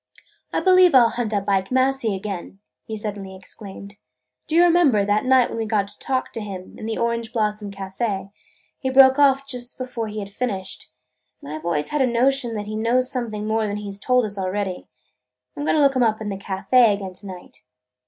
[0.51, 3.97] "I believe I 'll hunt up Ike Massey again!" he suddenly exclaimed.
[4.47, 7.69] "Do you remember, that night when we got him to talk, in the Orange Blossom
[7.69, 8.31] Café,
[8.79, 9.43] he broke off
[9.77, 10.91] before he had finished,
[11.39, 13.99] and I 've always had a notion that he knows something more than he 's
[13.99, 14.87] told us already.
[15.55, 17.57] I 'm going to look him up in the café again to night."